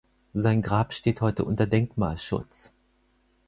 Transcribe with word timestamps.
Sein 0.33 0.63
Grab 0.63 0.93
steht 0.95 1.21
heute 1.21 1.45
unter 1.45 1.67
Denkmalschutz. 1.67 2.73